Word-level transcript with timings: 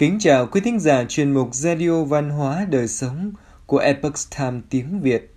Kính 0.00 0.18
chào 0.20 0.46
quý 0.46 0.60
thính 0.60 0.80
giả 0.80 1.04
chuyên 1.08 1.32
mục 1.32 1.54
Radio 1.54 2.04
Văn 2.04 2.30
hóa 2.30 2.66
Đời 2.70 2.88
Sống 2.88 3.32
của 3.66 3.78
Epoch 3.78 4.14
Time 4.38 4.60
tiếng 4.70 5.00
Việt. 5.00 5.34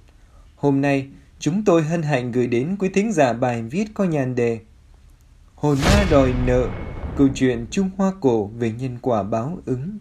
Hôm 0.56 0.82
nay, 0.82 1.08
chúng 1.40 1.66
tôi 1.66 1.84
hân 1.84 2.02
hạnh 2.02 2.32
gửi 2.32 2.48
đến 2.48 2.76
quý 2.80 2.90
thính 2.94 3.14
giả 3.14 3.34
bài 3.34 3.62
viết 3.62 3.86
có 3.94 4.04
nhan 4.04 4.36
đề 4.36 4.60
Hồn 5.56 5.78
ma 5.86 6.06
đòi 6.12 6.34
nợ, 6.46 6.68
câu 7.18 7.28
chuyện 7.36 7.66
Trung 7.72 7.90
Hoa 7.98 8.12
cổ 8.22 8.46
về 8.46 8.72
nhân 8.72 8.98
quả 9.02 9.24
báo 9.24 9.60
ứng. 9.66 9.98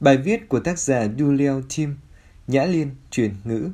Bài 0.00 0.16
viết 0.16 0.48
của 0.48 0.60
tác 0.60 0.78
giả 0.78 1.06
Du 1.18 1.32
Leo 1.32 1.62
Tim, 1.76 1.96
Nhã 2.46 2.64
Liên 2.64 2.90
chuyển 3.10 3.34
ngữ. 3.44 3.68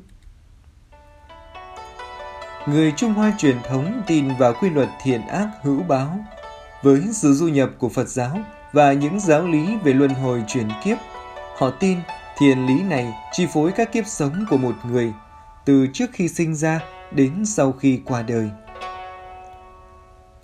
Người 2.67 2.93
Trung 2.97 3.13
Hoa 3.13 3.33
truyền 3.37 3.57
thống 3.63 4.01
tin 4.07 4.27
vào 4.39 4.53
quy 4.61 4.69
luật 4.69 4.89
thiện 5.03 5.21
ác 5.21 5.49
hữu 5.61 5.83
báo. 5.83 6.19
Với 6.83 7.01
sự 7.13 7.33
du 7.33 7.47
nhập 7.47 7.69
của 7.77 7.89
Phật 7.89 8.09
giáo 8.09 8.39
và 8.75 8.93
những 8.93 9.19
giáo 9.19 9.47
lý 9.47 9.77
về 9.83 9.93
luân 9.93 10.11
hồi 10.11 10.43
chuyển 10.47 10.69
kiếp, 10.83 10.97
họ 11.57 11.69
tin 11.69 11.97
thiền 12.37 12.65
lý 12.65 12.81
này 12.81 13.13
chi 13.31 13.47
phối 13.53 13.71
các 13.71 13.91
kiếp 13.91 14.07
sống 14.07 14.45
của 14.49 14.57
một 14.57 14.75
người 14.85 15.13
từ 15.65 15.87
trước 15.93 16.05
khi 16.13 16.27
sinh 16.27 16.55
ra 16.55 16.79
đến 17.11 17.45
sau 17.45 17.71
khi 17.71 18.01
qua 18.05 18.21
đời. 18.21 18.49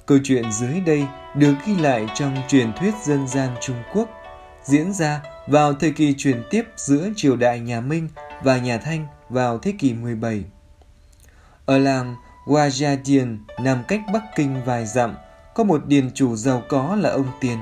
Câu 0.05 0.17
chuyện 0.23 0.51
dưới 0.51 0.79
đây 0.79 1.05
được 1.35 1.53
ghi 1.65 1.75
lại 1.75 2.07
trong 2.15 2.37
truyền 2.47 2.73
thuyết 2.73 2.93
dân 3.03 3.27
gian 3.27 3.49
Trung 3.61 3.83
Quốc, 3.93 4.09
diễn 4.63 4.93
ra 4.93 5.21
vào 5.47 5.73
thời 5.73 5.91
kỳ 5.91 6.13
truyền 6.17 6.43
tiếp 6.49 6.63
giữa 6.75 7.09
triều 7.15 7.35
đại 7.35 7.59
nhà 7.59 7.81
Minh 7.81 8.07
và 8.43 8.57
nhà 8.57 8.77
Thanh 8.77 9.07
vào 9.29 9.59
thế 9.59 9.73
kỷ 9.79 9.93
17. 9.93 10.43
Ở 11.65 11.77
làng 11.77 12.15
Guajadian 12.45 13.37
nằm 13.59 13.83
cách 13.87 14.01
Bắc 14.13 14.23
Kinh 14.35 14.63
vài 14.65 14.85
dặm, 14.85 15.15
có 15.55 15.63
một 15.63 15.85
điền 15.85 16.11
chủ 16.13 16.35
giàu 16.35 16.63
có 16.69 16.95
là 16.95 17.09
ông 17.09 17.27
Tiền. 17.41 17.57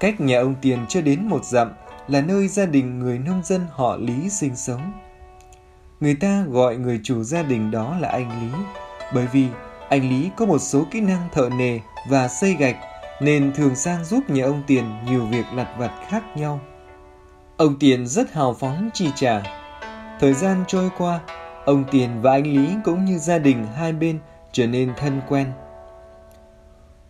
Cách 0.00 0.20
nhà 0.20 0.38
ông 0.38 0.54
Tiền 0.60 0.86
chưa 0.88 1.00
đến 1.00 1.28
một 1.28 1.44
dặm 1.44 1.72
là 2.08 2.20
nơi 2.20 2.48
gia 2.48 2.66
đình 2.66 2.98
người 2.98 3.18
nông 3.18 3.42
dân 3.44 3.66
họ 3.70 3.96
Lý 3.96 4.30
sinh 4.30 4.56
sống. 4.56 4.92
Người 6.00 6.14
ta 6.14 6.44
gọi 6.48 6.76
người 6.76 7.00
chủ 7.02 7.22
gia 7.22 7.42
đình 7.42 7.70
đó 7.70 7.96
là 8.00 8.08
anh 8.08 8.28
Lý, 8.28 8.58
bởi 9.14 9.26
vì 9.32 9.46
anh 9.88 10.08
Lý 10.10 10.30
có 10.36 10.46
một 10.46 10.58
số 10.58 10.84
kỹ 10.90 11.00
năng 11.00 11.28
thợ 11.32 11.48
nề 11.58 11.80
và 12.08 12.28
xây 12.28 12.54
gạch 12.54 12.76
nên 13.20 13.52
thường 13.52 13.74
sang 13.74 14.04
giúp 14.04 14.30
nhà 14.30 14.44
ông 14.44 14.62
Tiền 14.66 14.84
nhiều 15.04 15.26
việc 15.26 15.44
lặt 15.54 15.74
vặt 15.78 15.90
khác 16.08 16.22
nhau. 16.36 16.60
Ông 17.56 17.78
Tiền 17.78 18.06
rất 18.06 18.32
hào 18.32 18.54
phóng 18.54 18.90
chi 18.94 19.10
trả. 19.16 19.42
Thời 20.20 20.34
gian 20.34 20.64
trôi 20.66 20.90
qua, 20.98 21.20
ông 21.64 21.84
Tiền 21.90 22.22
và 22.22 22.32
anh 22.32 22.46
Lý 22.46 22.68
cũng 22.84 23.04
như 23.04 23.18
gia 23.18 23.38
đình 23.38 23.66
hai 23.76 23.92
bên 23.92 24.18
trở 24.52 24.66
nên 24.66 24.92
thân 24.96 25.20
quen. 25.28 25.52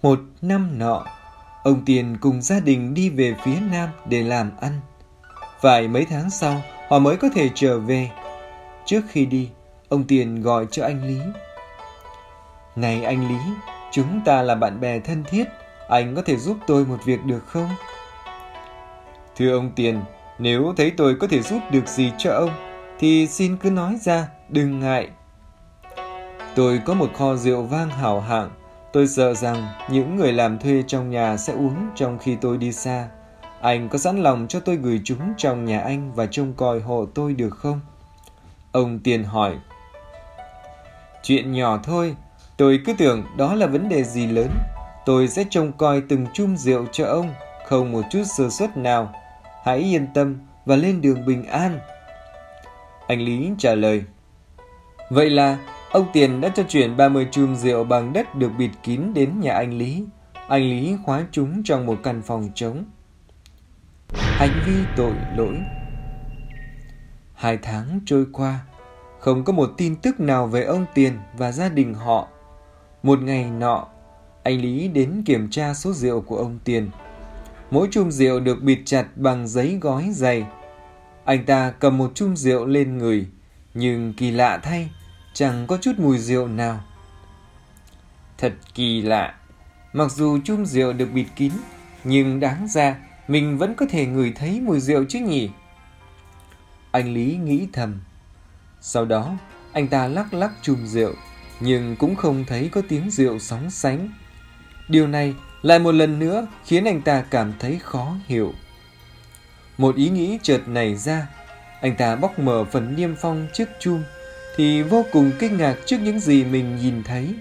Một 0.02 0.20
năm 0.42 0.78
nọ, 0.78 1.06
ông 1.68 1.82
Tiền 1.86 2.16
cùng 2.20 2.42
gia 2.42 2.60
đình 2.60 2.94
đi 2.94 3.08
về 3.08 3.34
phía 3.44 3.56
Nam 3.70 3.88
để 4.08 4.22
làm 4.22 4.50
ăn. 4.60 4.80
vài 5.60 5.88
mấy 5.88 6.06
tháng 6.10 6.30
sau, 6.30 6.62
họ 6.88 6.98
mới 6.98 7.16
có 7.16 7.28
thể 7.34 7.50
trở 7.54 7.78
về. 7.78 8.10
Trước 8.84 9.00
khi 9.08 9.26
đi, 9.26 9.50
ông 9.88 10.04
Tiền 10.04 10.42
gọi 10.42 10.66
cho 10.70 10.84
anh 10.84 11.04
Lý. 11.04 11.18
Này 12.76 13.04
anh 13.04 13.28
Lý, 13.28 13.38
chúng 13.92 14.20
ta 14.24 14.42
là 14.42 14.54
bạn 14.54 14.80
bè 14.80 15.00
thân 15.00 15.24
thiết, 15.24 15.44
anh 15.88 16.14
có 16.14 16.22
thể 16.22 16.36
giúp 16.36 16.56
tôi 16.66 16.84
một 16.84 16.98
việc 17.04 17.24
được 17.24 17.46
không? 17.46 17.68
Thưa 19.36 19.52
ông 19.52 19.70
Tiền, 19.76 20.02
nếu 20.38 20.74
thấy 20.76 20.92
tôi 20.96 21.16
có 21.20 21.26
thể 21.26 21.42
giúp 21.42 21.60
được 21.70 21.88
gì 21.88 22.12
cho 22.18 22.32
ông, 22.32 22.50
thì 22.98 23.26
xin 23.26 23.56
cứ 23.56 23.70
nói 23.70 23.96
ra, 24.02 24.28
đừng 24.48 24.80
ngại. 24.80 25.08
Tôi 26.54 26.80
có 26.86 26.94
một 26.94 27.10
kho 27.14 27.36
rượu 27.36 27.62
vang 27.62 27.90
hảo 27.90 28.20
hạng, 28.20 28.50
tôi 28.92 29.06
sợ 29.06 29.34
rằng 29.34 29.68
những 29.90 30.16
người 30.16 30.32
làm 30.32 30.58
thuê 30.58 30.82
trong 30.86 31.10
nhà 31.10 31.36
sẽ 31.36 31.52
uống 31.52 31.76
trong 31.94 32.18
khi 32.18 32.36
tôi 32.40 32.58
đi 32.58 32.72
xa. 32.72 33.08
Anh 33.60 33.88
có 33.88 33.98
sẵn 33.98 34.22
lòng 34.22 34.46
cho 34.48 34.60
tôi 34.60 34.76
gửi 34.76 35.00
chúng 35.04 35.34
trong 35.36 35.64
nhà 35.64 35.80
anh 35.80 36.12
và 36.14 36.26
trông 36.26 36.52
coi 36.52 36.80
hộ 36.80 37.06
tôi 37.14 37.34
được 37.34 37.50
không? 37.50 37.80
Ông 38.72 38.98
Tiền 38.98 39.24
hỏi. 39.24 39.56
Chuyện 41.22 41.52
nhỏ 41.52 41.80
thôi, 41.84 42.16
tôi 42.56 42.80
cứ 42.86 42.92
tưởng 42.98 43.24
đó 43.36 43.54
là 43.54 43.66
vấn 43.66 43.88
đề 43.88 44.04
gì 44.04 44.26
lớn. 44.26 44.48
Tôi 45.06 45.28
sẽ 45.28 45.44
trông 45.50 45.72
coi 45.72 46.02
từng 46.08 46.26
chum 46.34 46.56
rượu 46.56 46.86
cho 46.92 47.06
ông, 47.06 47.34
không 47.66 47.92
một 47.92 48.02
chút 48.10 48.22
sơ 48.36 48.50
suất 48.50 48.76
nào. 48.76 49.12
Hãy 49.64 49.78
yên 49.78 50.06
tâm 50.14 50.38
và 50.66 50.76
lên 50.76 51.00
đường 51.00 51.26
bình 51.26 51.44
an. 51.44 51.80
Anh 53.06 53.20
Lý 53.20 53.50
trả 53.58 53.74
lời. 53.74 54.02
Vậy 55.10 55.30
là 55.30 55.58
ông 55.90 56.06
Tiền 56.12 56.40
đã 56.40 56.48
cho 56.48 56.62
chuyển 56.62 56.96
30 56.96 57.28
chum 57.30 57.54
rượu 57.54 57.84
bằng 57.84 58.12
đất 58.12 58.34
được 58.34 58.50
bịt 58.58 58.70
kín 58.82 59.14
đến 59.14 59.40
nhà 59.40 59.52
anh 59.52 59.78
Lý. 59.78 60.04
Anh 60.48 60.62
Lý 60.62 60.96
khóa 61.04 61.26
chúng 61.32 61.62
trong 61.62 61.86
một 61.86 61.98
căn 62.02 62.22
phòng 62.22 62.50
trống. 62.54 62.84
Hành 64.12 64.62
vi 64.66 64.72
tội 64.96 65.12
lỗi 65.36 65.54
Hai 67.34 67.56
tháng 67.56 68.00
trôi 68.06 68.26
qua, 68.32 68.60
không 69.18 69.44
có 69.44 69.52
một 69.52 69.74
tin 69.76 69.96
tức 69.96 70.20
nào 70.20 70.46
về 70.46 70.62
ông 70.62 70.86
Tiền 70.94 71.12
và 71.36 71.52
gia 71.52 71.68
đình 71.68 71.94
họ. 71.94 72.28
Một 73.02 73.22
ngày 73.22 73.50
nọ, 73.50 73.86
anh 74.42 74.60
Lý 74.60 74.88
đến 74.88 75.22
kiểm 75.26 75.50
tra 75.50 75.74
số 75.74 75.92
rượu 75.92 76.20
của 76.20 76.36
ông 76.36 76.58
Tiền. 76.64 76.90
Mỗi 77.70 77.88
chum 77.90 78.10
rượu 78.10 78.40
được 78.40 78.62
bịt 78.62 78.78
chặt 78.84 79.06
bằng 79.16 79.48
giấy 79.48 79.78
gói 79.80 80.08
dày. 80.12 80.46
Anh 81.24 81.44
ta 81.46 81.70
cầm 81.70 81.98
một 81.98 82.14
chum 82.14 82.34
rượu 82.34 82.66
lên 82.66 82.98
người, 82.98 83.26
nhưng 83.74 84.14
kỳ 84.16 84.30
lạ 84.30 84.58
thay, 84.62 84.90
chẳng 85.38 85.66
có 85.66 85.76
chút 85.76 85.92
mùi 85.98 86.18
rượu 86.18 86.48
nào. 86.48 86.80
Thật 88.38 88.52
kỳ 88.74 89.02
lạ, 89.02 89.34
mặc 89.92 90.12
dù 90.12 90.38
chum 90.44 90.64
rượu 90.64 90.92
được 90.92 91.08
bịt 91.12 91.26
kín, 91.36 91.52
nhưng 92.04 92.40
đáng 92.40 92.68
ra 92.68 92.96
mình 93.28 93.58
vẫn 93.58 93.74
có 93.74 93.86
thể 93.90 94.06
ngửi 94.06 94.32
thấy 94.36 94.60
mùi 94.60 94.80
rượu 94.80 95.04
chứ 95.08 95.18
nhỉ? 95.18 95.50
Anh 96.90 97.14
Lý 97.14 97.38
nghĩ 97.44 97.68
thầm. 97.72 98.00
Sau 98.80 99.04
đó, 99.04 99.36
anh 99.72 99.88
ta 99.88 100.08
lắc 100.08 100.34
lắc 100.34 100.52
chùm 100.62 100.86
rượu, 100.86 101.14
nhưng 101.60 101.96
cũng 101.96 102.16
không 102.16 102.44
thấy 102.48 102.68
có 102.72 102.82
tiếng 102.88 103.10
rượu 103.10 103.38
sóng 103.38 103.70
sánh. 103.70 104.08
Điều 104.88 105.06
này 105.06 105.34
lại 105.62 105.78
một 105.78 105.92
lần 105.92 106.18
nữa 106.18 106.46
khiến 106.64 106.84
anh 106.84 107.02
ta 107.02 107.24
cảm 107.30 107.52
thấy 107.58 107.78
khó 107.82 108.16
hiểu. 108.26 108.52
Một 109.78 109.96
ý 109.96 110.08
nghĩ 110.08 110.38
chợt 110.42 110.60
nảy 110.66 110.96
ra, 110.96 111.26
anh 111.80 111.96
ta 111.96 112.16
bóc 112.16 112.38
mở 112.38 112.64
phần 112.64 112.96
niêm 112.96 113.14
phong 113.20 113.46
chiếc 113.52 113.68
chum 113.80 114.02
thì 114.58 114.82
vô 114.82 115.06
cùng 115.12 115.32
kinh 115.38 115.56
ngạc 115.56 115.76
trước 115.86 115.96
những 116.00 116.20
gì 116.20 116.44
mình 116.44 116.76
nhìn 116.76 117.02
thấy. 117.02 117.34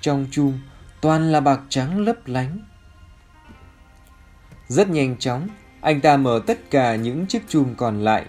Trong 0.00 0.26
chum 0.30 0.58
toàn 1.00 1.32
là 1.32 1.40
bạc 1.40 1.60
trắng 1.68 2.00
lấp 2.00 2.16
lánh. 2.26 2.58
Rất 4.68 4.90
nhanh 4.90 5.16
chóng, 5.18 5.48
anh 5.80 6.00
ta 6.00 6.16
mở 6.16 6.40
tất 6.46 6.70
cả 6.70 6.94
những 6.96 7.26
chiếc 7.26 7.42
chum 7.48 7.74
còn 7.74 8.04
lại. 8.04 8.24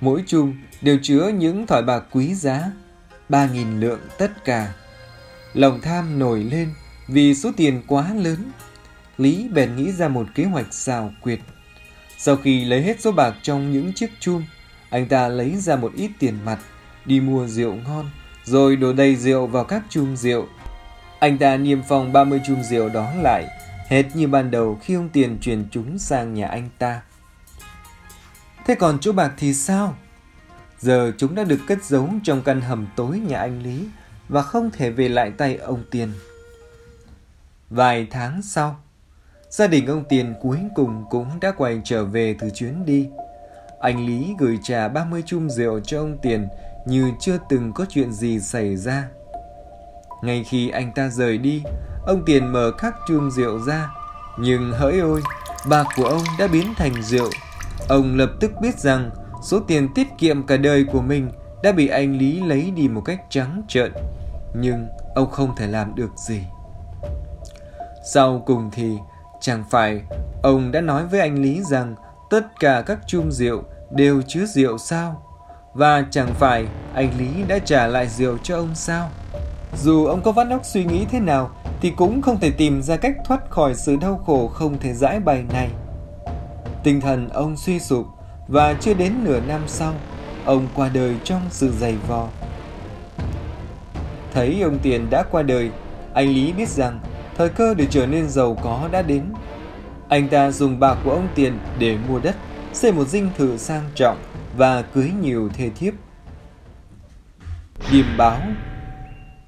Mỗi 0.00 0.22
chum 0.26 0.54
đều 0.80 0.98
chứa 1.02 1.28
những 1.28 1.66
thỏi 1.66 1.82
bạc 1.82 2.04
quý 2.10 2.34
giá, 2.34 2.72
ba 3.28 3.46
nghìn 3.46 3.80
lượng 3.80 4.00
tất 4.18 4.44
cả. 4.44 4.74
Lòng 5.54 5.80
tham 5.80 6.18
nổi 6.18 6.44
lên 6.44 6.68
vì 7.08 7.34
số 7.34 7.50
tiền 7.56 7.82
quá 7.86 8.14
lớn. 8.14 8.50
Lý 9.18 9.48
bèn 9.48 9.76
nghĩ 9.76 9.92
ra 9.92 10.08
một 10.08 10.26
kế 10.34 10.44
hoạch 10.44 10.74
xào 10.74 11.12
quyệt. 11.20 11.40
Sau 12.18 12.36
khi 12.36 12.64
lấy 12.64 12.82
hết 12.82 13.00
số 13.00 13.12
bạc 13.12 13.34
trong 13.42 13.72
những 13.72 13.92
chiếc 13.92 14.10
chum, 14.20 14.44
anh 14.90 15.08
ta 15.08 15.28
lấy 15.28 15.56
ra 15.56 15.76
một 15.76 15.92
ít 15.96 16.10
tiền 16.18 16.38
mặt, 16.44 16.58
đi 17.08 17.20
mua 17.20 17.46
rượu 17.46 17.74
ngon, 17.74 18.10
rồi 18.44 18.76
đổ 18.76 18.92
đầy 18.92 19.16
rượu 19.16 19.46
vào 19.46 19.64
các 19.64 19.82
chum 19.88 20.16
rượu. 20.16 20.46
Anh 21.18 21.38
ta 21.38 21.56
niêm 21.56 21.82
phong 21.88 22.12
30 22.12 22.40
chum 22.46 22.62
rượu 22.62 22.88
đó 22.88 23.12
lại, 23.22 23.46
hệt 23.88 24.04
như 24.14 24.28
ban 24.28 24.50
đầu 24.50 24.78
khi 24.82 24.94
ông 24.94 25.08
Tiền 25.08 25.38
truyền 25.40 25.64
chúng 25.70 25.98
sang 25.98 26.34
nhà 26.34 26.48
anh 26.48 26.68
ta. 26.78 27.02
Thế 28.66 28.74
còn 28.74 28.98
chỗ 29.00 29.12
bạc 29.12 29.32
thì 29.36 29.54
sao? 29.54 29.94
Giờ 30.78 31.12
chúng 31.18 31.34
đã 31.34 31.44
được 31.44 31.60
cất 31.66 31.84
giấu 31.84 32.08
trong 32.24 32.42
căn 32.42 32.60
hầm 32.60 32.86
tối 32.96 33.18
nhà 33.18 33.38
anh 33.38 33.62
Lý 33.62 33.88
và 34.28 34.42
không 34.42 34.70
thể 34.70 34.90
về 34.90 35.08
lại 35.08 35.30
tay 35.30 35.56
ông 35.56 35.82
Tiền. 35.90 36.12
Vài 37.70 38.06
tháng 38.10 38.42
sau, 38.42 38.80
gia 39.50 39.66
đình 39.66 39.86
ông 39.86 40.04
Tiền 40.08 40.34
cuối 40.42 40.58
cùng 40.74 41.04
cũng 41.10 41.40
đã 41.40 41.52
quay 41.56 41.80
trở 41.84 42.04
về 42.04 42.36
từ 42.38 42.50
chuyến 42.54 42.84
đi. 42.84 43.08
Anh 43.80 44.06
Lý 44.06 44.34
gửi 44.38 44.58
trà 44.62 44.88
30 44.88 45.22
chum 45.26 45.48
rượu 45.48 45.80
cho 45.80 45.98
ông 45.98 46.18
Tiền 46.22 46.48
như 46.88 47.12
chưa 47.20 47.38
từng 47.48 47.72
có 47.72 47.86
chuyện 47.88 48.12
gì 48.12 48.40
xảy 48.40 48.76
ra. 48.76 49.08
Ngay 50.22 50.44
khi 50.44 50.70
anh 50.70 50.92
ta 50.94 51.08
rời 51.08 51.38
đi, 51.38 51.62
ông 52.06 52.22
Tiền 52.26 52.52
mở 52.52 52.72
các 52.78 52.94
chum 53.08 53.30
rượu 53.30 53.58
ra, 53.58 53.90
nhưng 54.38 54.72
hỡi 54.72 54.98
ôi, 54.98 55.22
bạc 55.68 55.86
của 55.96 56.04
ông 56.04 56.22
đã 56.38 56.46
biến 56.46 56.74
thành 56.76 57.02
rượu. 57.02 57.30
Ông 57.88 58.16
lập 58.16 58.30
tức 58.40 58.52
biết 58.60 58.78
rằng 58.78 59.10
số 59.42 59.60
tiền 59.60 59.94
tiết 59.94 60.06
kiệm 60.18 60.46
cả 60.46 60.56
đời 60.56 60.84
của 60.92 61.00
mình 61.00 61.30
đã 61.62 61.72
bị 61.72 61.88
anh 61.88 62.18
Lý 62.18 62.40
lấy 62.40 62.70
đi 62.70 62.88
một 62.88 63.00
cách 63.04 63.20
trắng 63.30 63.62
trợn, 63.68 63.92
nhưng 64.54 64.86
ông 65.14 65.30
không 65.30 65.56
thể 65.56 65.66
làm 65.66 65.94
được 65.94 66.10
gì. 66.16 66.42
Sau 68.12 68.42
cùng 68.46 68.70
thì 68.72 68.98
chẳng 69.40 69.64
phải 69.70 70.02
ông 70.42 70.72
đã 70.72 70.80
nói 70.80 71.06
với 71.06 71.20
anh 71.20 71.42
Lý 71.42 71.62
rằng 71.62 71.94
tất 72.30 72.60
cả 72.60 72.82
các 72.86 72.98
chum 73.06 73.30
rượu 73.30 73.62
đều 73.90 74.22
chứa 74.22 74.46
rượu 74.46 74.78
sao? 74.78 75.22
Và 75.78 76.04
chẳng 76.10 76.34
phải 76.34 76.66
anh 76.94 77.10
Lý 77.18 77.42
đã 77.48 77.58
trả 77.58 77.86
lại 77.86 78.08
rượu 78.08 78.38
cho 78.42 78.56
ông 78.56 78.74
sao? 78.74 79.10
Dù 79.82 80.06
ông 80.06 80.22
có 80.22 80.32
vắt 80.32 80.46
óc 80.50 80.60
suy 80.64 80.84
nghĩ 80.84 81.06
thế 81.10 81.20
nào 81.20 81.50
thì 81.80 81.90
cũng 81.90 82.22
không 82.22 82.40
thể 82.40 82.50
tìm 82.50 82.82
ra 82.82 82.96
cách 82.96 83.16
thoát 83.24 83.50
khỏi 83.50 83.74
sự 83.74 83.96
đau 83.96 84.22
khổ 84.26 84.48
không 84.48 84.78
thể 84.78 84.92
giải 84.94 85.20
bày 85.20 85.44
này. 85.52 85.68
Tinh 86.84 87.00
thần 87.00 87.28
ông 87.28 87.56
suy 87.56 87.78
sụp 87.80 88.06
và 88.48 88.74
chưa 88.80 88.94
đến 88.94 89.12
nửa 89.24 89.40
năm 89.40 89.60
sau, 89.66 89.94
ông 90.44 90.68
qua 90.74 90.90
đời 90.94 91.14
trong 91.24 91.42
sự 91.50 91.72
dày 91.80 91.96
vò. 92.08 92.28
Thấy 94.34 94.60
ông 94.62 94.78
Tiền 94.82 95.10
đã 95.10 95.22
qua 95.30 95.42
đời, 95.42 95.70
anh 96.14 96.28
Lý 96.28 96.52
biết 96.52 96.68
rằng 96.68 97.00
thời 97.36 97.48
cơ 97.48 97.74
để 97.74 97.86
trở 97.90 98.06
nên 98.06 98.28
giàu 98.28 98.56
có 98.62 98.88
đã 98.92 99.02
đến. 99.02 99.24
Anh 100.08 100.28
ta 100.28 100.50
dùng 100.50 100.80
bạc 100.80 100.98
của 101.04 101.10
ông 101.10 101.28
Tiền 101.34 101.58
để 101.78 101.96
mua 102.08 102.18
đất, 102.18 102.36
xây 102.72 102.92
một 102.92 103.08
dinh 103.08 103.30
thự 103.36 103.56
sang 103.56 103.90
trọng 103.94 104.18
và 104.58 104.82
cưới 104.82 105.12
nhiều 105.22 105.48
thê 105.54 105.70
thiếp. 105.70 105.94
Điềm 107.92 108.04
báo 108.18 108.40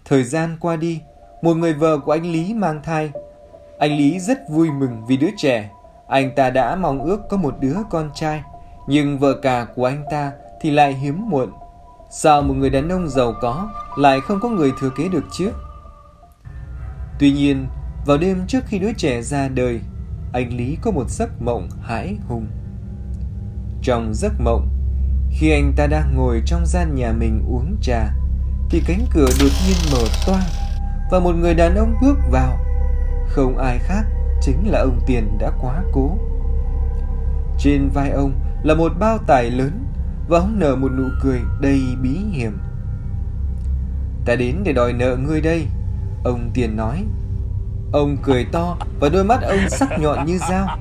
Thời 0.04 0.24
gian 0.24 0.56
qua 0.60 0.76
đi, 0.76 1.00
một 1.42 1.54
người 1.54 1.72
vợ 1.72 1.98
của 1.98 2.12
anh 2.12 2.32
Lý 2.32 2.54
mang 2.54 2.82
thai. 2.82 3.10
Anh 3.78 3.96
Lý 3.96 4.20
rất 4.20 4.38
vui 4.50 4.70
mừng 4.70 5.06
vì 5.06 5.16
đứa 5.16 5.30
trẻ. 5.36 5.70
Anh 6.08 6.34
ta 6.36 6.50
đã 6.50 6.76
mong 6.76 7.04
ước 7.04 7.20
có 7.30 7.36
một 7.36 7.56
đứa 7.60 7.76
con 7.90 8.10
trai, 8.14 8.42
nhưng 8.86 9.18
vợ 9.18 9.34
cả 9.42 9.66
của 9.74 9.84
anh 9.84 10.04
ta 10.10 10.32
thì 10.60 10.70
lại 10.70 10.92
hiếm 10.92 11.30
muộn. 11.30 11.52
Sao 12.10 12.42
một 12.42 12.54
người 12.54 12.70
đàn 12.70 12.88
ông 12.88 13.08
giàu 13.08 13.34
có 13.40 13.70
lại 13.98 14.20
không 14.20 14.40
có 14.40 14.48
người 14.48 14.72
thừa 14.80 14.90
kế 14.96 15.08
được 15.08 15.24
chứ? 15.32 15.52
Tuy 17.18 17.32
nhiên, 17.32 17.66
vào 18.06 18.18
đêm 18.18 18.46
trước 18.46 18.60
khi 18.66 18.78
đứa 18.78 18.92
trẻ 18.92 19.22
ra 19.22 19.48
đời, 19.48 19.80
anh 20.32 20.56
Lý 20.56 20.76
có 20.82 20.90
một 20.90 21.10
giấc 21.10 21.42
mộng 21.42 21.68
hãi 21.82 22.16
hùng. 22.28 22.46
Trong 23.82 24.14
giấc 24.14 24.32
mộng, 24.40 24.68
khi 25.30 25.50
anh 25.50 25.72
ta 25.76 25.86
đang 25.86 26.14
ngồi 26.14 26.42
trong 26.46 26.66
gian 26.66 26.94
nhà 26.94 27.12
mình 27.12 27.44
uống 27.48 27.76
trà, 27.82 28.14
thì 28.70 28.82
cánh 28.86 29.06
cửa 29.10 29.28
đột 29.40 29.50
nhiên 29.66 29.76
mở 29.92 30.04
toang 30.26 30.48
và 31.10 31.20
một 31.20 31.34
người 31.34 31.54
đàn 31.54 31.74
ông 31.74 31.94
bước 32.02 32.18
vào. 32.30 32.58
Không 33.28 33.58
ai 33.58 33.78
khác 33.78 34.02
chính 34.42 34.68
là 34.68 34.78
ông 34.78 35.00
Tiền 35.06 35.38
đã 35.38 35.50
quá 35.60 35.82
cố. 35.92 36.18
Trên 37.58 37.88
vai 37.94 38.10
ông 38.10 38.32
là 38.62 38.74
một 38.74 38.92
bao 38.98 39.18
tải 39.18 39.50
lớn 39.50 39.84
và 40.28 40.38
ông 40.38 40.58
nở 40.58 40.76
một 40.76 40.92
nụ 40.96 41.08
cười 41.22 41.40
đầy 41.60 41.82
bí 42.02 42.18
hiểm. 42.32 42.58
Ta 44.24 44.36
đến 44.36 44.56
để 44.64 44.72
đòi 44.72 44.92
nợ 44.92 45.16
ngươi 45.16 45.40
đây, 45.40 45.66
ông 46.24 46.50
Tiền 46.54 46.76
nói. 46.76 47.04
Ông 47.92 48.16
cười 48.22 48.44
to 48.52 48.76
và 49.00 49.08
đôi 49.08 49.24
mắt 49.24 49.42
ông 49.42 49.70
sắc 49.70 49.98
nhọn 49.98 50.26
như 50.26 50.38
dao. 50.50 50.78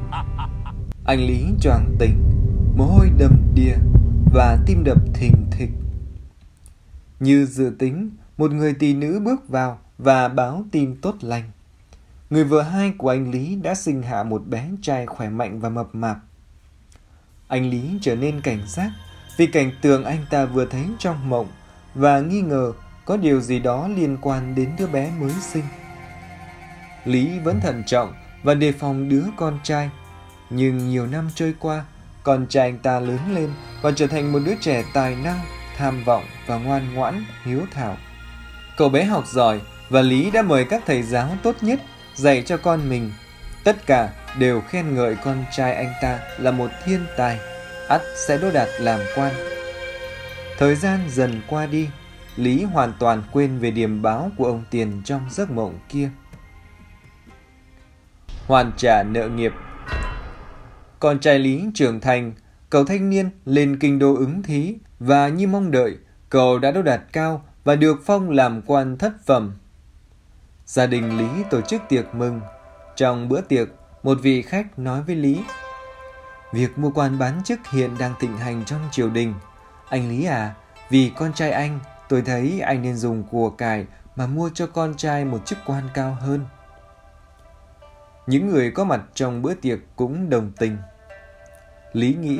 Anh 1.06 1.20
Lý 1.20 1.46
choàng 1.62 1.96
tỉnh, 2.00 2.24
mồ 2.76 2.86
hôi 2.86 3.10
đầm 3.18 3.32
đìa 3.54 3.76
và 4.34 4.58
tim 4.66 4.84
đập 4.84 4.98
thình 5.14 5.46
thịch. 5.52 5.70
Như 7.20 7.46
dự 7.46 7.76
tính, 7.80 8.12
một 8.38 8.52
người 8.52 8.74
tỷ 8.74 8.94
nữ 8.94 9.20
bước 9.20 9.50
vào 9.50 9.80
và 9.98 10.28
báo 10.28 10.64
tin 10.72 11.02
tốt 11.02 11.16
lành. 11.22 11.52
Người 12.30 12.44
vợ 12.44 12.62
hai 12.62 12.94
của 12.98 13.10
anh 13.10 13.32
Lý 13.32 13.56
đã 13.56 13.76
sinh 13.76 14.04
hạ 14.04 14.24
một 14.24 14.48
bé 14.48 14.70
trai 14.82 15.06
khỏe 15.06 15.30
mạnh 15.30 15.60
và 15.60 15.70
mập 15.70 15.96
mạp. 15.96 16.18
Anh 17.48 17.70
Lý 17.70 18.00
trở 18.02 18.16
nên 18.16 18.42
cảnh 18.42 18.62
giác 18.68 18.92
vì 19.38 19.48
cảnh 19.48 19.72
tượng 19.82 20.04
anh 20.04 20.26
ta 20.30 20.46
vừa 20.46 20.66
thấy 20.66 20.86
trong 21.00 21.30
mộng 21.30 21.48
và 21.96 22.20
nghi 22.20 22.42
ngờ 22.42 22.74
có 23.06 23.18
điều 23.18 23.42
gì 23.42 23.60
đó 23.60 23.88
liên 23.88 24.18
quan 24.22 24.56
đến 24.56 24.72
đứa 24.78 24.88
bé 24.88 25.12
mới 25.20 25.34
sinh. 25.42 25.66
Lý 27.06 27.40
vẫn 27.40 27.60
thận 27.60 27.84
trọng 27.86 28.14
và 28.44 28.54
đề 28.54 28.72
phòng 28.72 29.10
đứa 29.10 29.26
con 29.38 29.60
trai, 29.64 29.90
nhưng 30.50 30.90
nhiều 30.90 31.08
năm 31.08 31.30
trôi 31.36 31.54
qua, 31.60 31.86
con 32.24 32.46
trai 32.50 32.70
anh 32.70 32.78
ta 32.78 33.00
lớn 33.00 33.20
lên 33.34 33.50
và 33.82 33.92
trở 33.96 34.08
thành 34.08 34.32
một 34.32 34.40
đứa 34.46 34.56
trẻ 34.62 34.84
tài 34.94 35.16
năng, 35.16 35.40
tham 35.78 36.04
vọng 36.04 36.24
và 36.48 36.58
ngoan 36.58 36.94
ngoãn, 36.94 37.24
hiếu 37.46 37.62
thảo. 37.72 37.98
Cậu 38.78 38.90
bé 38.90 39.04
học 39.04 39.24
giỏi 39.28 39.62
và 39.90 40.02
Lý 40.02 40.32
đã 40.32 40.42
mời 40.42 40.66
các 40.66 40.84
thầy 40.86 41.04
giáo 41.04 41.38
tốt 41.44 41.56
nhất 41.62 41.80
dạy 42.16 42.44
cho 42.46 42.58
con 42.58 42.90
mình. 42.90 43.12
Tất 43.64 43.86
cả 43.86 44.10
đều 44.40 44.62
khen 44.62 44.96
ngợi 44.96 45.16
con 45.16 45.46
trai 45.52 45.76
anh 45.76 45.94
ta 46.02 46.20
là 46.38 46.52
một 46.52 46.72
thiên 46.86 47.06
tài, 47.18 47.40
ắt 47.88 48.02
sẽ 48.28 48.38
đỗ 48.38 48.52
đạt 48.52 48.70
làm 48.80 49.00
quan. 49.16 49.34
Thời 50.58 50.76
gian 50.76 51.00
dần 51.10 51.42
qua 51.48 51.66
đi, 51.66 51.90
Lý 52.36 52.64
hoàn 52.64 52.94
toàn 53.00 53.24
quên 53.32 53.60
về 53.60 53.72
điểm 53.72 54.02
báo 54.02 54.32
của 54.38 54.46
ông 54.46 54.64
Tiền 54.70 55.02
trong 55.06 55.30
giấc 55.32 55.52
mộng 55.52 55.80
kia. 55.90 56.10
Hoàn 58.48 58.72
trả 58.78 59.04
nợ 59.04 59.28
nghiệp 59.28 59.54
Con 61.00 61.20
trai 61.20 61.40
Lý 61.40 61.66
trưởng 61.74 62.00
thành, 62.00 62.34
cậu 62.70 62.86
thanh 62.86 63.10
niên 63.10 63.30
lên 63.46 63.80
kinh 63.80 64.00
đô 64.00 64.16
ứng 64.16 64.44
thí 64.44 64.76
và 65.00 65.28
như 65.28 65.48
mong 65.48 65.72
đợi, 65.72 65.98
cậu 66.30 66.60
đã 66.60 66.72
đỗ 66.72 66.82
đạt 66.82 67.02
cao 67.14 67.44
và 67.64 67.76
được 67.76 67.98
phong 68.06 68.30
làm 68.30 68.62
quan 68.62 68.98
thất 68.98 69.14
phẩm. 69.26 69.54
Gia 70.66 70.86
đình 70.86 71.18
Lý 71.18 71.44
tổ 71.50 71.62
chức 71.62 71.82
tiệc 71.90 72.16
mừng. 72.16 72.42
Trong 72.96 73.30
bữa 73.30 73.42
tiệc, 73.42 73.68
một 74.04 74.18
vị 74.22 74.42
khách 74.42 74.80
nói 74.80 75.02
với 75.02 75.16
Lý 75.16 75.42
Việc 76.54 76.80
mua 76.80 76.92
quan 76.92 77.20
bán 77.20 77.42
chức 77.44 77.60
hiện 77.72 77.98
đang 78.00 78.14
thịnh 78.20 78.38
hành 78.38 78.66
trong 78.66 78.82
triều 78.92 79.10
đình. 79.10 79.34
Anh 79.90 80.10
Lý 80.10 80.26
à, 80.26 80.56
vì 80.90 81.12
con 81.18 81.34
trai 81.34 81.52
anh, 81.52 81.80
tôi 82.10 82.22
thấy 82.22 82.60
anh 82.60 82.82
nên 82.82 82.96
dùng 82.96 83.24
của 83.32 83.50
cải 83.50 83.86
mà 84.16 84.28
mua 84.28 84.50
cho 84.54 84.68
con 84.68 84.94
trai 84.98 85.26
một 85.26 85.46
chức 85.46 85.58
quan 85.66 85.84
cao 85.94 86.18
hơn. 86.22 86.46
Những 88.28 88.48
người 88.48 88.72
có 88.72 88.84
mặt 88.84 89.02
trong 89.14 89.42
bữa 89.42 89.54
tiệc 89.54 89.80
cũng 89.96 90.30
đồng 90.30 90.52
tình. 90.58 90.78
Lý 91.94 92.14
nghĩ, 92.14 92.40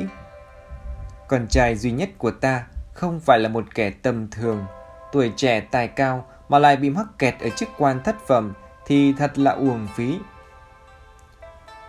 con 1.28 1.46
trai 1.48 1.76
duy 1.76 1.90
nhất 1.90 2.10
của 2.18 2.30
ta 2.30 2.66
không 2.92 3.20
phải 3.20 3.38
là 3.38 3.48
một 3.48 3.64
kẻ 3.74 3.90
tầm 3.90 4.30
thường, 4.30 4.64
tuổi 5.12 5.32
trẻ 5.36 5.60
tài 5.60 5.88
cao 5.88 6.26
mà 6.48 6.58
lại 6.58 6.76
bị 6.76 6.90
mắc 6.90 7.06
kẹt 7.18 7.34
ở 7.40 7.48
chức 7.48 7.68
quan 7.78 8.00
thất 8.04 8.16
phẩm 8.26 8.52
thì 8.86 9.12
thật 9.12 9.38
là 9.38 9.50
uổng 9.50 9.86
phí. 9.96 10.18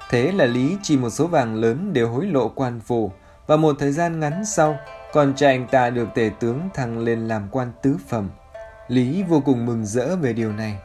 Thế 0.09 0.31
là 0.31 0.45
Lý 0.45 0.77
chỉ 0.83 0.97
một 0.97 1.09
số 1.09 1.27
vàng 1.27 1.55
lớn 1.55 1.93
để 1.93 2.01
hối 2.01 2.25
lộ 2.25 2.49
quan 2.49 2.79
phủ 2.79 3.11
và 3.47 3.57
một 3.57 3.75
thời 3.79 3.91
gian 3.91 4.19
ngắn 4.19 4.45
sau, 4.45 4.79
con 5.13 5.33
trai 5.35 5.51
anh 5.51 5.67
ta 5.67 5.89
được 5.89 6.07
tể 6.15 6.31
tướng 6.39 6.69
thăng 6.73 6.99
lên 6.99 7.27
làm 7.27 7.47
quan 7.51 7.71
tứ 7.81 7.97
phẩm. 8.07 8.29
Lý 8.87 9.23
vô 9.23 9.39
cùng 9.45 9.65
mừng 9.65 9.85
rỡ 9.85 10.15
về 10.15 10.33
điều 10.33 10.51
này. 10.51 10.77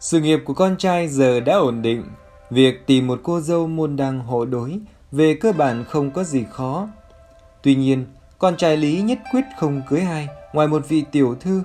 Sự 0.00 0.20
nghiệp 0.20 0.38
của 0.44 0.54
con 0.54 0.76
trai 0.76 1.08
giờ 1.08 1.40
đã 1.40 1.56
ổn 1.56 1.82
định, 1.82 2.04
việc 2.50 2.86
tìm 2.86 3.06
một 3.06 3.20
cô 3.22 3.40
dâu 3.40 3.66
môn 3.66 3.96
đăng 3.96 4.20
hộ 4.20 4.44
đối 4.44 4.80
về 5.12 5.34
cơ 5.34 5.52
bản 5.52 5.84
không 5.84 6.10
có 6.10 6.24
gì 6.24 6.44
khó. 6.50 6.88
Tuy 7.62 7.74
nhiên, 7.74 8.06
con 8.38 8.56
trai 8.56 8.76
Lý 8.76 9.02
nhất 9.02 9.18
quyết 9.32 9.44
không 9.58 9.82
cưới 9.88 10.00
ai 10.00 10.28
ngoài 10.52 10.68
một 10.68 10.88
vị 10.88 11.04
tiểu 11.12 11.36
thư 11.40 11.62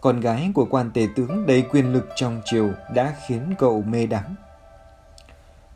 con 0.00 0.20
gái 0.20 0.50
của 0.54 0.64
quan 0.70 0.90
tể 0.94 1.08
tướng 1.16 1.46
đầy 1.46 1.62
quyền 1.62 1.92
lực 1.92 2.08
trong 2.16 2.40
triều 2.44 2.70
đã 2.94 3.14
khiến 3.26 3.54
cậu 3.58 3.82
mê 3.82 4.06
đắm. 4.06 4.24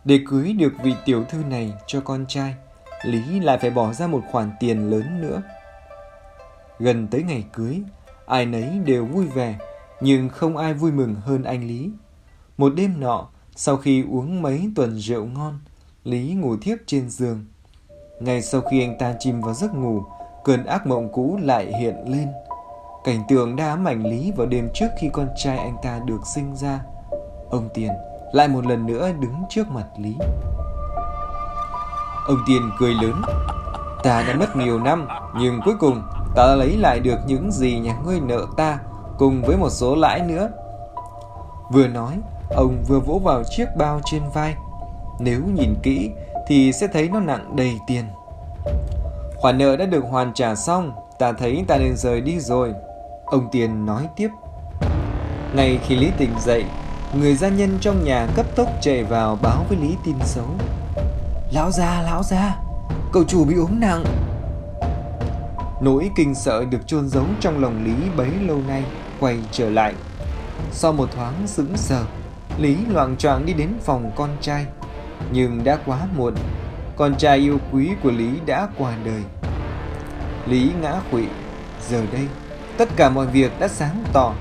Để 0.05 0.21
cưới 0.29 0.53
được 0.53 0.73
vị 0.83 0.95
tiểu 1.05 1.25
thư 1.25 1.39
này 1.39 1.73
cho 1.87 2.01
con 2.01 2.25
trai, 2.29 2.55
Lý 3.05 3.41
lại 3.41 3.59
phải 3.59 3.71
bỏ 3.71 3.93
ra 3.93 4.07
một 4.07 4.23
khoản 4.31 4.51
tiền 4.61 4.91
lớn 4.91 5.21
nữa. 5.23 5.43
Gần 6.79 7.09
tới 7.09 7.23
ngày 7.23 7.45
cưới, 7.53 7.83
ai 8.27 8.47
nấy 8.47 8.79
đều 8.85 9.07
vui 9.07 9.27
vẻ, 9.27 9.59
nhưng 10.01 10.29
không 10.29 10.57
ai 10.57 10.75
vui 10.75 10.93
mừng 10.93 11.15
hơn 11.15 11.45
anh 11.45 11.69
Lý. 11.69 11.91
Một 12.57 12.73
đêm 12.77 13.01
nọ, 13.01 13.29
sau 13.57 13.77
khi 13.77 14.05
uống 14.11 14.43
mấy 14.43 14.71
tuần 14.75 14.99
rượu 14.99 15.27
ngon, 15.27 15.59
Lý 16.05 16.35
ngủ 16.35 16.57
thiếp 16.63 16.79
trên 16.87 17.11
giường. 17.11 17.45
Ngay 18.21 18.43
sau 18.43 18.61
khi 18.61 18.81
anh 18.81 18.99
ta 18.99 19.15
chìm 19.19 19.41
vào 19.41 19.55
giấc 19.55 19.75
ngủ, 19.75 20.03
cơn 20.45 20.65
ác 20.65 20.87
mộng 20.87 21.13
cũ 21.13 21.39
lại 21.43 21.73
hiện 21.79 21.97
lên– 22.07 22.29
Cảnh 23.05 23.23
tượng 23.29 23.57
đã 23.57 23.67
ám 23.67 23.85
ảnh 23.85 24.03
Lý 24.07 24.33
vào 24.37 24.47
đêm 24.47 24.69
trước 24.75 24.87
khi 24.99 25.09
con 25.13 25.29
trai 25.37 25.59
anh 25.59 25.77
ta 25.83 26.01
được 26.05 26.27
sinh 26.35 26.57
ra. 26.57 26.81
Ông 27.51 27.69
Tiền 27.75 27.91
lại 28.33 28.49
một 28.49 28.67
lần 28.67 28.87
nữa 28.87 29.11
đứng 29.21 29.35
trước 29.49 29.69
mặt 29.71 29.87
Lý. 29.99 30.17
Ông 32.27 32.39
Tiền 32.47 32.71
cười 32.79 32.95
lớn. 32.95 33.23
Ta 34.03 34.25
đã 34.29 34.35
mất 34.35 34.57
nhiều 34.57 34.79
năm, 34.79 35.09
nhưng 35.39 35.61
cuối 35.65 35.75
cùng 35.81 36.03
ta 36.35 36.47
đã 36.47 36.55
lấy 36.55 36.77
lại 36.77 37.01
được 37.01 37.19
những 37.27 37.53
gì 37.53 37.79
nhà 37.79 37.97
ngươi 38.05 38.21
nợ 38.21 38.47
ta, 38.57 38.79
cùng 39.19 39.43
với 39.43 39.57
một 39.57 39.71
số 39.71 39.95
lãi 39.95 40.21
nữa. 40.21 40.51
Vừa 41.73 41.89
nói, 41.89 42.19
ông 42.51 42.85
vừa 42.89 43.01
vỗ 43.01 43.21
vào 43.25 43.43
chiếc 43.51 43.67
bao 43.77 44.01
trên 44.05 44.23
vai. 44.35 44.55
Nếu 45.19 45.41
nhìn 45.55 45.75
kỹ 45.83 46.11
thì 46.47 46.73
sẽ 46.73 46.87
thấy 46.87 47.09
nó 47.09 47.21
nặng 47.21 47.57
đầy 47.57 47.79
tiền. 47.87 48.05
Khoản 49.37 49.59
nợ 49.59 49.77
đã 49.77 49.87
được 49.87 50.05
hoàn 50.11 50.35
trả 50.35 50.55
xong, 50.55 50.93
ta 51.19 51.33
thấy 51.33 51.65
ta 51.69 51.77
nên 51.77 51.97
rời 51.97 52.21
đi 52.21 52.41
rồi. 52.41 52.73
Ông 53.25 53.49
Tiền 53.53 53.87
nói 53.87 54.09
tiếp. 54.17 54.29
Ngay 55.55 55.79
khi 55.87 55.97
Lý 55.97 56.11
tỉnh 56.19 56.31
dậy, 56.41 56.65
người 57.21 57.35
gia 57.35 57.49
nhân 57.49 57.79
trong 57.81 58.05
nhà 58.05 58.29
cấp 58.37 58.47
tốc 58.57 58.69
chạy 58.81 59.05
vào 59.05 59.39
báo 59.43 59.65
với 59.69 59.79
Lý 59.79 59.97
tin 60.05 60.17
xấu. 60.25 60.47
Lão 61.53 61.71
gia, 61.71 62.03
lão 62.03 62.23
gia, 62.23 62.57
cậu 63.13 63.25
chủ 63.25 63.45
bị 63.45 63.55
ốm 63.55 63.81
nặng. 63.81 64.05
Nỗi 65.81 66.11
kinh 66.17 66.35
sợ 66.35 66.65
được 66.65 66.87
chôn 66.87 67.09
giấu 67.09 67.25
trong 67.41 67.63
lòng 67.63 67.85
Lý 67.85 68.11
bấy 68.17 68.31
lâu 68.47 68.59
nay 68.69 68.85
quay 69.21 69.39
trở 69.51 69.71
lại. 69.71 69.95
Sau 70.73 70.93
một 70.93 71.09
thoáng 71.13 71.35
sững 71.47 71.77
sờ, 71.77 72.05
Lý 72.59 72.77
loạn 72.89 73.17
choạng 73.17 73.47
đi 73.47 73.53
đến 73.53 73.69
phòng 73.83 74.11
con 74.17 74.31
trai. 74.41 74.67
Nhưng 75.33 75.65
đã 75.65 75.79
quá 75.87 75.99
muộn, 76.17 76.35
con 76.97 77.17
trai 77.17 77.39
yêu 77.39 77.59
quý 77.73 77.91
của 78.03 78.11
Lý 78.11 78.31
đã 78.47 78.69
qua 78.79 78.97
đời. 79.05 79.23
Lý 80.47 80.71
ngã 80.83 81.01
quỵ, 81.11 81.25
giờ 81.89 82.03
đây 82.13 82.27
Tất 82.77 82.89
cả 82.97 83.11
mọi 83.11 83.27
việc 83.27 83.53
đã 83.61 83.69
sáng 83.69 84.05
tỏ. 84.13 84.35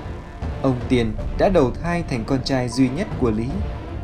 Ông 0.62 0.80
Tiền 0.88 1.12
đã 1.38 1.48
đầu 1.48 1.70
thai 1.70 2.04
thành 2.08 2.24
con 2.26 2.42
trai 2.44 2.68
duy 2.68 2.88
nhất 2.88 3.06
của 3.20 3.30
Lý 3.30 3.46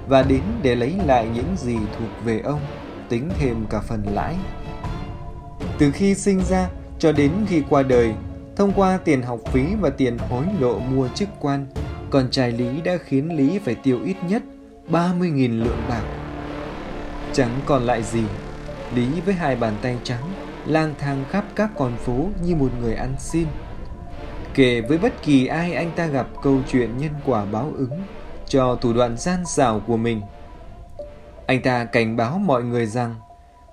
và 0.09 0.23
đến 0.23 0.43
để 0.63 0.75
lấy 0.75 0.95
lại 1.07 1.29
những 1.35 1.57
gì 1.57 1.77
thuộc 1.99 2.25
về 2.25 2.41
ông. 2.41 2.61
tính 3.09 3.31
thêm 3.39 3.67
cả 3.71 3.81
phần 3.81 4.03
lãi. 4.15 4.35
Từ 5.79 5.91
khi 5.91 6.15
sinh 6.15 6.41
ra 6.41 6.69
cho 6.99 7.13
đến 7.13 7.33
khi 7.49 7.63
qua 7.71 7.83
đời, 7.83 8.15
thông 8.57 8.73
qua 8.73 8.99
tiền 9.05 9.23
học 9.23 9.41
phí 9.53 9.63
và 9.81 9.91
tiền 9.91 10.19
hối 10.19 10.45
lộ 10.61 10.79
mua 10.79 11.09
chức 11.09 11.29
quan, 11.41 11.67
con 12.11 12.31
trai 12.31 12.53
Lý 12.53 12.81
đã 12.81 12.93
khiến 13.05 13.37
Lý 13.37 13.59
phải 13.59 13.75
tiêu 13.75 13.99
ít 14.05 14.17
nhất 14.29 14.43
30.000 14.91 15.65
lượng 15.65 15.83
bạc. 15.89 16.20
Chẳng 17.33 17.61
còn 17.67 17.83
lại 17.83 18.03
gì, 18.03 18.25
Lý 18.95 19.21
với 19.21 19.35
hai 19.35 19.57
bàn 19.57 19.77
tay 19.83 19.99
trắng 20.05 20.33
lang 20.67 20.95
thang 20.99 21.25
khắp 21.31 21.45
các 21.57 21.71
con 21.77 21.97
phố 21.97 22.29
như 22.45 22.57
một 22.57 22.71
người 22.81 22.95
ăn 22.95 23.15
xin. 23.19 23.47
Kể 24.55 24.81
với 24.81 24.99
bất 24.99 25.23
kỳ 25.23 25.47
ai 25.47 25.75
anh 25.75 25.91
ta 25.97 26.07
gặp 26.07 26.27
câu 26.43 26.61
chuyện 26.69 26.99
nhân 26.99 27.13
quả 27.25 27.45
báo 27.45 27.73
ứng 27.77 28.03
cho 28.49 28.79
thủ 28.81 28.93
đoạn 28.93 29.17
gian 29.19 29.47
xảo 29.47 29.81
của 29.87 29.97
mình. 29.97 30.21
Anh 31.47 31.63
ta 31.63 31.85
cảnh 31.85 32.17
báo 32.17 32.39
mọi 32.39 32.63
người 32.65 32.87
rằng 32.87 33.15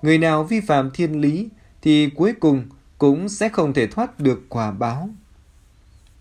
người 0.02 0.18
nào 0.18 0.44
vi 0.44 0.60
phạm 0.60 0.90
thiên 0.90 1.20
lý 1.20 1.48
thì 1.82 2.10
cuối 2.10 2.32
cùng 2.40 2.64
cũng 2.98 3.28
sẽ 3.28 3.48
không 3.48 3.72
thể 3.72 3.86
thoát 3.86 4.20
được 4.20 4.40
quả 4.48 4.70
báo. 4.70 5.08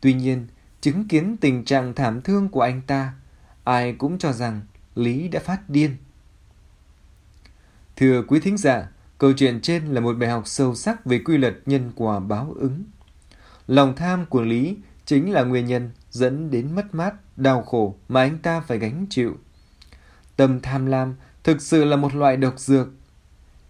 Tuy 0.01 0.13
nhiên, 0.13 0.48
chứng 0.82 1.08
kiến 1.08 1.38
tình 1.41 1.65
trạng 1.65 1.94
thảm 1.94 2.22
thương 2.22 2.50
của 2.50 2.62
anh 2.62 2.82
ta, 2.88 3.13
ai 3.63 3.94
cũng 3.94 4.17
cho 4.17 4.32
rằng 4.32 4.62
Lý 4.96 5.27
đã 5.27 5.39
phát 5.39 5.70
điên. 5.70 5.96
Thưa 7.98 8.22
quý 8.27 8.39
thính 8.39 8.58
giả, 8.58 8.88
câu 9.18 9.34
chuyện 9.34 9.62
trên 9.62 9.86
là 9.86 10.01
một 10.01 10.18
bài 10.18 10.30
học 10.30 10.44
sâu 10.46 10.75
sắc 10.75 11.06
về 11.06 11.20
quy 11.20 11.38
luật 11.38 11.58
nhân 11.66 11.92
quả 11.96 12.20
báo 12.20 12.54
ứng. 12.60 12.84
Lòng 13.68 13.96
tham 13.96 14.25
của 14.25 14.42
Lý 14.42 14.77
chính 15.06 15.32
là 15.32 15.44
nguyên 15.44 15.66
nhân 15.66 15.92
dẫn 16.12 16.51
đến 16.51 16.75
mất 16.75 16.96
mát, 16.96 17.13
đau 17.38 17.62
khổ 17.62 17.96
mà 18.08 18.22
anh 18.22 18.38
ta 18.38 18.62
phải 18.62 18.80
gánh 18.80 19.06
chịu. 19.10 19.38
Tâm 20.36 20.60
tham 20.62 20.86
lam 20.86 21.16
thực 21.44 21.62
sự 21.62 21.84
là 21.84 21.96
một 21.96 22.16
loại 22.16 22.38
độc 22.38 22.60
dược. 22.60 22.88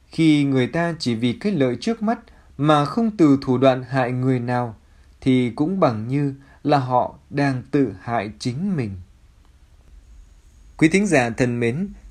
Khi 0.08 0.44
người 0.44 0.68
ta 0.68 0.96
chỉ 1.00 1.16
vì 1.16 1.34
cái 1.34 1.52
lợi 1.52 1.78
trước 1.82 2.02
mắt 2.02 2.20
mà 2.58 2.86
không 2.86 3.18
từ 3.18 3.38
thủ 3.42 3.58
đoạn 3.58 3.84
hại 3.84 4.12
người 4.12 4.40
nào, 4.40 4.76
thì 5.22 5.50
cũng 5.50 5.80
bằng 5.80 6.08
như 6.08 6.34
là 6.64 6.78
họ 6.78 7.16
đang 7.30 7.64
tự 7.72 7.94
hại 8.02 8.32
chính 8.40 8.76
mình. 8.76 8.92
Quý 10.78 10.90
thính 10.90 11.08
giả 11.08 11.30
thân 11.30 11.60
mến, 11.60 11.90